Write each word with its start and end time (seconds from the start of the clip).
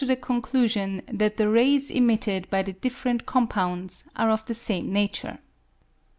99 0.03 0.19
conclusion 0.19 1.01
that 1.11 1.37
the 1.37 1.47
rays 1.47 1.91
emitted 1.91 2.49
by 2.49 2.63
the 2.63 2.73
different 2.73 3.27
com 3.27 3.47
pounds 3.47 4.05
are 4.15 4.31
of 4.31 4.43
the 4.45 4.53
same 4.55 4.91
nature. 4.91 5.37